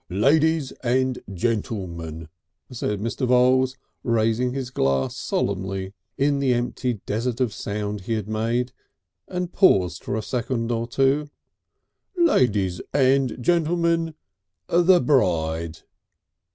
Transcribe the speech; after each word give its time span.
"Ladies 0.09 0.71
and 0.81 1.19
gentlemen," 1.31 2.27
said 2.71 2.99
Mr. 2.99 3.27
Voules, 3.27 3.77
raising 4.03 4.51
his 4.51 4.71
glass 4.71 5.15
solemnly 5.15 5.93
in 6.17 6.39
the 6.39 6.55
empty 6.55 7.01
desert 7.05 7.39
of 7.39 7.53
sound 7.53 8.01
he 8.01 8.13
had 8.13 8.27
made, 8.27 8.71
and 9.27 9.53
paused 9.53 10.03
for 10.03 10.15
a 10.15 10.23
second 10.23 10.71
or 10.71 10.87
so. 10.91 11.29
"Ladies 12.17 12.81
and 12.95 13.37
gentlemen, 13.43 14.15
The 14.65 14.99
Bride." 15.01 15.81